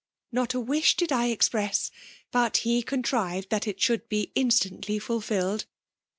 [0.31, 1.91] Not a wi^ did I express,
[2.31, 5.67] but he contrived thai it should be instantly fulfilled.